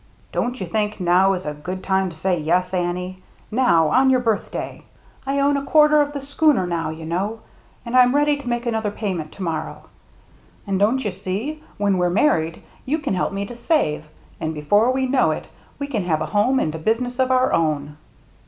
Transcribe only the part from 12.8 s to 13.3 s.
you can